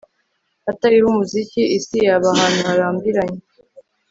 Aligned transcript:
Hatariho 0.65 1.05
umuziki 1.09 1.61
isi 1.77 1.97
yaba 2.05 2.27
ahantu 2.35 2.59
harambiranye 2.69 3.39